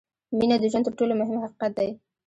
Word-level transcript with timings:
•مینه 0.37 0.55
د 0.59 0.63
ژوند 0.71 0.85
تر 0.87 0.93
ټولو 0.99 1.13
مهم 1.21 1.37
حقیقت 1.43 1.71
دی. 1.77 1.89